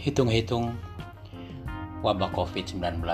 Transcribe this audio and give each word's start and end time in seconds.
Hitung-hitung, 0.00 0.80
wabah 2.00 2.32
COVID-19 2.32 3.04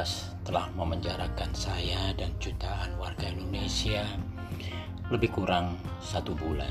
telah 0.47 0.71
memenjarakan 0.79 1.51
saya 1.51 2.15
dan 2.15 2.31
jutaan 2.39 2.95
warga 3.03 3.27
Indonesia 3.27 4.07
lebih 5.11 5.35
kurang 5.35 5.83
satu 5.99 6.39
bulan. 6.39 6.71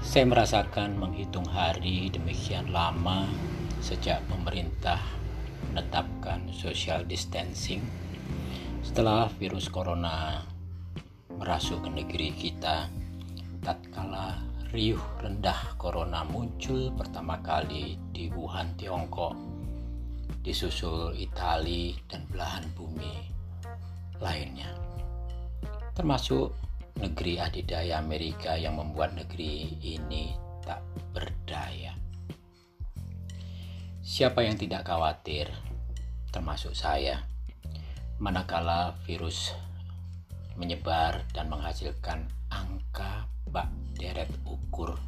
Saya 0.00 0.24
merasakan 0.24 0.96
menghitung 0.96 1.44
hari 1.44 2.08
demikian 2.08 2.72
lama 2.72 3.28
sejak 3.84 4.24
pemerintah 4.32 4.96
menetapkan 5.68 6.48
social 6.48 7.04
distancing 7.04 7.84
setelah 8.80 9.28
virus 9.36 9.68
corona 9.68 10.40
merasuk 11.36 11.84
ke 11.84 11.90
negeri 11.92 12.32
kita 12.32 12.88
tatkala 13.60 14.53
riuh 14.74 14.98
rendah 15.22 15.78
corona 15.78 16.26
muncul 16.26 16.90
pertama 16.98 17.38
kali 17.38 17.94
di 18.10 18.26
Wuhan, 18.26 18.74
Tiongkok, 18.74 19.30
disusul 20.42 21.14
Italia 21.14 21.94
dan 22.10 22.26
belahan 22.26 22.66
bumi 22.74 23.14
lainnya. 24.18 24.66
Termasuk 25.94 26.50
negeri 26.98 27.38
adidaya 27.38 28.02
Amerika 28.02 28.58
yang 28.58 28.82
membuat 28.82 29.14
negeri 29.14 29.78
ini 29.78 30.34
tak 30.66 30.82
berdaya. 31.14 31.94
Siapa 34.02 34.42
yang 34.42 34.58
tidak 34.58 34.90
khawatir, 34.90 35.54
termasuk 36.34 36.74
saya, 36.74 37.22
manakala 38.18 38.98
virus 39.06 39.54
menyebar 40.58 41.22
dan 41.30 41.46
menghasilkan 41.46 42.26
angka 42.50 43.30
bak 43.54 43.70
deret 43.94 44.26
ukur 44.42 44.98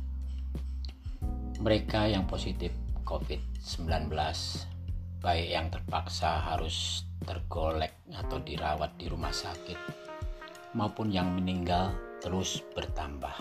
mereka 1.58 2.06
yang 2.06 2.30
positif 2.30 2.70
COVID-19 3.02 4.06
baik 5.18 5.48
yang 5.50 5.66
terpaksa 5.66 6.54
harus 6.54 7.02
tergolek 7.26 8.06
atau 8.14 8.38
dirawat 8.38 8.94
di 8.94 9.10
rumah 9.10 9.34
sakit 9.34 9.74
maupun 10.78 11.10
yang 11.10 11.34
meninggal 11.34 11.90
terus 12.22 12.62
bertambah. 12.76 13.34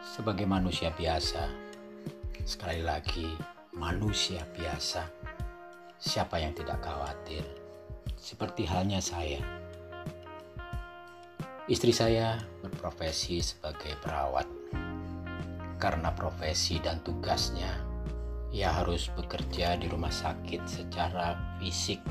Sebagai 0.00 0.46
manusia 0.46 0.94
biasa, 0.94 1.50
sekali 2.46 2.80
lagi 2.80 3.26
manusia 3.74 4.46
biasa, 4.54 5.04
siapa 5.98 6.38
yang 6.38 6.54
tidak 6.54 6.78
khawatir? 6.80 7.42
Seperti 8.14 8.64
halnya 8.64 9.02
saya 9.02 9.63
Istri 11.64 11.96
saya 11.96 12.36
berprofesi 12.60 13.40
sebagai 13.40 13.96
perawat. 14.04 14.44
Karena 15.80 16.12
profesi 16.12 16.76
dan 16.76 17.00
tugasnya, 17.00 17.80
ia 18.52 18.68
harus 18.68 19.08
bekerja 19.16 19.72
di 19.80 19.88
rumah 19.88 20.12
sakit 20.12 20.60
secara 20.68 21.56
fisik. 21.56 22.04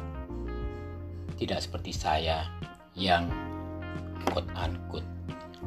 Tidak 1.37 1.59
seperti 1.61 1.93
saya 1.93 2.49
yang 2.97 3.29
quote 4.25 4.49
unquote 4.57 5.05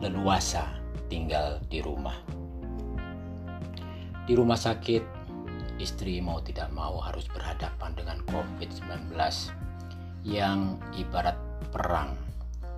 leluasa 0.02 0.66
tinggal 1.06 1.62
di 1.70 1.78
rumah. 1.78 2.18
Di 4.26 4.34
rumah 4.34 4.58
sakit, 4.58 5.06
istri 5.78 6.18
mau 6.18 6.42
tidak 6.42 6.74
mau 6.74 6.98
harus 6.98 7.30
berhadapan 7.30 7.94
dengan 7.94 8.18
COVID-19 8.34 9.14
yang 10.26 10.74
ibarat 10.98 11.38
perang 11.70 12.25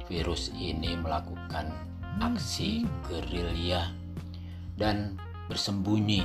virus 0.09 0.51
ini 0.57 0.97
melakukan 0.97 1.69
aksi 2.19 2.89
gerilya 3.07 3.93
dan 4.75 5.21
bersembunyi 5.47 6.25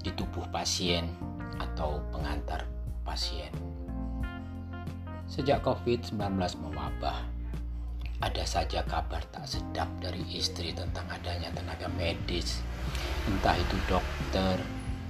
di 0.00 0.10
tubuh 0.14 0.46
pasien 0.48 1.10
atau 1.58 2.00
pengantar 2.14 2.64
pasien. 3.02 3.50
Sejak 5.28 5.60
COVID-19 5.60 6.16
mewabah, 6.64 7.20
ada 8.18 8.44
saja 8.48 8.80
kabar 8.86 9.22
tak 9.28 9.44
sedap 9.44 9.86
dari 10.00 10.24
istri 10.34 10.72
tentang 10.72 11.04
adanya 11.12 11.52
tenaga 11.52 11.86
medis, 11.92 12.64
entah 13.28 13.54
itu 13.54 13.76
dokter, 13.86 14.56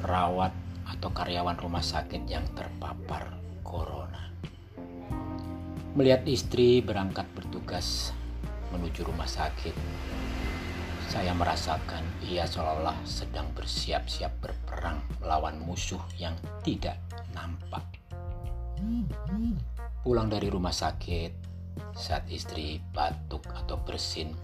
perawat, 0.03 0.51
atau 0.89 1.13
karyawan 1.13 1.57
rumah 1.61 1.85
sakit 1.85 2.25
yang 2.27 2.45
terpapar 2.57 3.37
corona. 3.63 4.33
Melihat 5.97 6.29
istri 6.29 6.85
berangkat 6.85 7.25
bertugas 7.33 8.13
menuju 8.77 9.09
rumah 9.09 9.25
sakit, 9.25 9.73
saya 11.09 11.33
merasakan 11.33 12.05
ia 12.29 12.45
seolah-olah 12.45 13.01
sedang 13.09 13.49
bersiap-siap 13.57 14.45
berperang 14.45 15.01
melawan 15.25 15.57
musuh 15.65 16.01
yang 16.21 16.37
tidak 16.61 17.01
nampak. 17.33 17.81
Pulang 20.05 20.29
dari 20.29 20.53
rumah 20.53 20.77
sakit, 20.77 21.33
saat 21.97 22.29
istri 22.29 22.85
batuk 22.93 23.49
atau 23.49 23.81
bersin, 23.81 24.37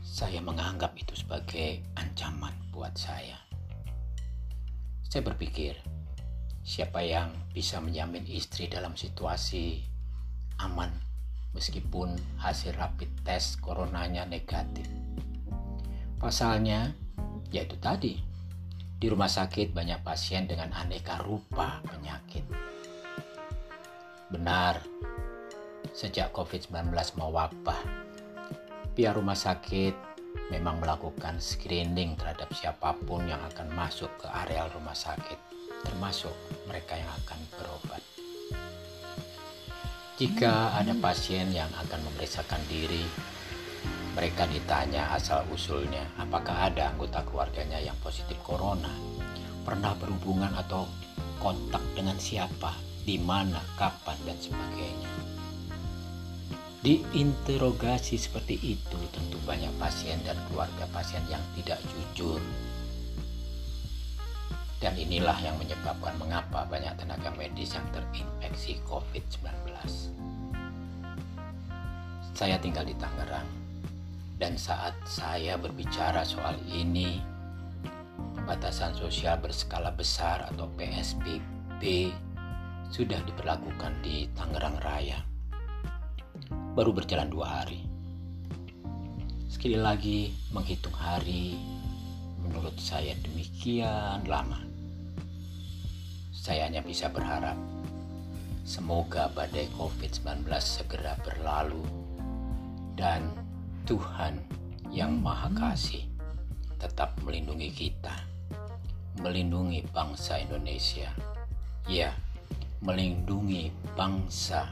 saya 0.00 0.38
menganggap 0.38 0.94
itu 0.94 1.18
sebagai 1.18 1.82
ancaman 1.98 2.54
buat 2.70 2.94
saya. 2.94 3.42
Saya 5.10 5.26
berpikir, 5.26 5.76
siapa 6.62 7.02
yang 7.02 7.34
bisa 7.50 7.82
menjamin 7.82 8.24
istri 8.30 8.70
dalam 8.70 8.96
situasi 8.96 9.91
aman 10.62 10.90
meskipun 11.52 12.16
hasil 12.40 12.72
rapid 12.76 13.10
test 13.22 13.60
coronanya 13.60 14.24
negatif. 14.24 14.88
Pasalnya, 16.16 16.94
yaitu 17.52 17.76
tadi, 17.76 18.16
di 18.96 19.06
rumah 19.10 19.28
sakit 19.28 19.74
banyak 19.74 20.00
pasien 20.00 20.46
dengan 20.46 20.72
aneka 20.72 21.20
rupa 21.20 21.82
penyakit. 21.84 22.46
Benar, 24.32 24.80
sejak 25.92 26.32
COVID-19 26.32 26.94
mewabah, 27.20 27.80
pihak 28.96 29.18
rumah 29.18 29.36
sakit 29.36 29.92
memang 30.48 30.80
melakukan 30.80 31.36
screening 31.36 32.16
terhadap 32.16 32.48
siapa 32.56 32.96
pun 33.04 33.28
yang 33.28 33.40
akan 33.52 33.68
masuk 33.76 34.08
ke 34.16 34.24
areal 34.30 34.72
rumah 34.72 34.96
sakit, 34.96 35.36
termasuk 35.84 36.32
mereka 36.64 36.96
yang 36.96 37.12
akan 37.26 37.40
berobat. 37.58 38.00
Jika 40.22 40.78
ada 40.78 40.94
pasien 41.02 41.50
yang 41.50 41.66
akan 41.82 42.06
memeriksakan 42.06 42.62
diri, 42.70 43.02
mereka 44.14 44.46
ditanya 44.46 45.10
asal-usulnya 45.18 46.14
apakah 46.14 46.70
ada 46.70 46.94
anggota 46.94 47.26
keluarganya 47.26 47.82
yang 47.82 47.98
positif 47.98 48.38
corona, 48.46 48.94
pernah 49.66 49.90
berhubungan 49.98 50.54
atau 50.54 50.86
kontak 51.42 51.82
dengan 51.98 52.14
siapa, 52.22 52.70
di 53.02 53.18
mana, 53.18 53.58
kapan, 53.74 54.14
dan 54.22 54.38
sebagainya. 54.38 55.10
Diinterogasi 56.86 58.14
seperti 58.14 58.62
itu 58.62 58.98
tentu 59.10 59.42
banyak 59.42 59.74
pasien 59.82 60.22
dan 60.22 60.38
keluarga 60.46 60.86
pasien 60.94 61.26
yang 61.26 61.42
tidak 61.58 61.82
jujur 61.90 62.38
dan 64.82 64.98
inilah 64.98 65.38
yang 65.38 65.54
menyebabkan 65.62 66.10
mengapa 66.18 66.66
banyak 66.66 66.90
tenaga 66.98 67.30
medis 67.38 67.78
yang 67.78 67.86
terinfeksi 67.94 68.82
COVID-19. 68.90 69.70
Saya 72.34 72.58
tinggal 72.58 72.82
di 72.82 72.98
Tangerang, 72.98 73.46
dan 74.42 74.58
saat 74.58 74.98
saya 75.06 75.54
berbicara 75.54 76.26
soal 76.26 76.58
ini, 76.66 77.22
pembatasan 78.34 78.98
sosial 78.98 79.38
berskala 79.38 79.94
besar 79.94 80.50
atau 80.50 80.66
PSBB 80.74 82.10
sudah 82.90 83.22
diberlakukan 83.22 84.02
di 84.02 84.26
Tangerang 84.34 84.82
Raya. 84.82 85.22
Baru 86.74 86.90
berjalan 86.90 87.30
dua 87.30 87.62
hari. 87.62 87.86
Sekali 89.46 89.78
lagi 89.78 90.34
menghitung 90.50 90.96
hari, 90.98 91.54
menurut 92.42 92.74
saya 92.82 93.14
demikian 93.22 94.26
lama 94.26 94.71
saya 96.42 96.66
hanya 96.66 96.82
bisa 96.82 97.06
berharap 97.06 97.54
semoga 98.66 99.30
badai 99.30 99.70
COVID-19 99.78 100.42
segera 100.58 101.14
berlalu 101.22 101.86
dan 102.98 103.30
Tuhan 103.86 104.42
yang 104.90 105.22
Maha 105.22 105.54
Kasih 105.54 106.02
tetap 106.82 107.14
melindungi 107.22 107.70
kita, 107.70 108.26
melindungi 109.22 109.86
bangsa 109.94 110.42
Indonesia. 110.42 111.14
Ya, 111.86 112.10
melindungi 112.82 113.70
bangsa 113.94 114.66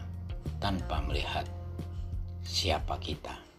tanpa 0.59 0.99
melihat 1.07 1.47
siapa 2.43 2.99
kita. 2.99 3.50